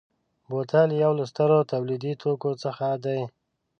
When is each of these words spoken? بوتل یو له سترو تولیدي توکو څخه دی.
بوتل 0.49 0.89
یو 1.03 1.11
له 1.19 1.23
سترو 1.31 1.59
تولیدي 1.71 2.13
توکو 2.21 2.51
څخه 2.63 2.87
دی. 3.05 3.21